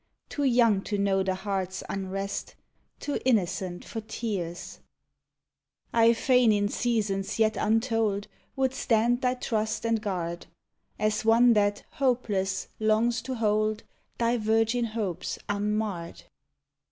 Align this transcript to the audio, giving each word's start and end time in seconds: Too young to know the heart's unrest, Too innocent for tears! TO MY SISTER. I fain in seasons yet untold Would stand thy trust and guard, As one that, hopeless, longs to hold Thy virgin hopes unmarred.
Too 0.29 0.45
young 0.45 0.81
to 0.85 0.97
know 0.97 1.21
the 1.21 1.35
heart's 1.35 1.83
unrest, 1.87 2.55
Too 2.99 3.19
innocent 3.23 3.85
for 3.85 4.01
tears! 4.01 4.77
TO 4.77 4.79
MY 5.93 6.07
SISTER. 6.07 6.09
I 6.09 6.13
fain 6.13 6.51
in 6.51 6.69
seasons 6.69 7.37
yet 7.37 7.55
untold 7.55 8.27
Would 8.55 8.73
stand 8.73 9.21
thy 9.21 9.35
trust 9.35 9.85
and 9.85 10.01
guard, 10.01 10.47
As 10.97 11.23
one 11.23 11.53
that, 11.53 11.83
hopeless, 11.91 12.67
longs 12.79 13.21
to 13.21 13.35
hold 13.35 13.83
Thy 14.17 14.37
virgin 14.37 14.85
hopes 14.85 15.37
unmarred. 15.47 16.23